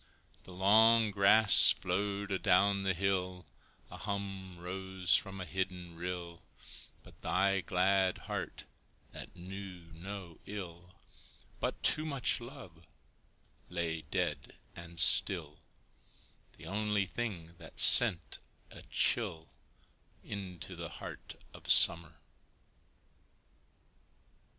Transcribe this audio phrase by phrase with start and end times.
[0.45, 3.45] The long grass flowed adown the hill,
[3.91, 6.41] A hum rose from a hidden rill,
[7.03, 8.65] But thy glad heart,
[9.11, 10.95] that knew no ill
[11.59, 12.83] But too much love,
[13.69, 15.59] lay dead and still
[16.57, 18.39] The only thing that sent
[18.71, 19.49] a chill
[20.23, 22.15] Into the heart of summer.